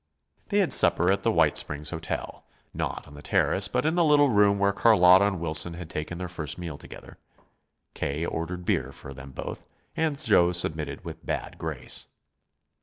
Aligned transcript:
They 0.47 0.57
had 0.57 0.73
supper 0.73 1.11
at 1.11 1.21
the 1.21 1.31
White 1.31 1.57
Springs 1.59 1.91
Hotel 1.91 2.43
not 2.73 3.07
on 3.07 3.13
the 3.13 3.21
terrace, 3.21 3.67
but 3.67 3.85
in 3.85 3.93
the 3.93 4.03
little 4.03 4.29
room 4.31 4.57
where 4.57 4.73
Carlotta 4.73 5.25
and 5.25 5.39
Wilson 5.39 5.75
had 5.75 5.91
taken 5.91 6.17
their 6.17 6.27
first 6.27 6.57
meal 6.57 6.75
together. 6.79 7.19
K. 7.93 8.25
ordered 8.25 8.65
beer 8.65 8.91
for 8.91 9.13
them 9.13 9.29
both, 9.31 9.63
and 9.95 10.17
Joe 10.17 10.53
submitted 10.53 11.05
with 11.05 11.23
bad 11.23 11.59
grace. 11.59 12.07